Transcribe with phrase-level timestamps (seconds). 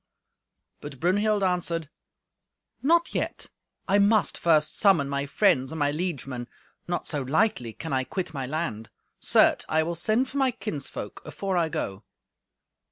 [0.79, 1.87] But Brunhild answered,
[2.81, 3.51] "Not yet;
[3.87, 6.47] I must first summon my friends and my liegemen.
[6.87, 8.89] Not so lightly can I quit my land.
[9.19, 12.03] Certes, I will send for my kinsfolk afore I go."